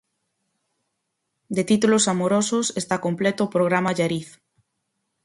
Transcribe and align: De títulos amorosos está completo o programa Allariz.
De 1.55 1.63
títulos 1.63 2.07
amorosos 2.13 2.67
está 2.81 2.95
completo 3.05 3.41
o 3.43 3.51
programa 3.55 3.89
Allariz. 3.91 4.29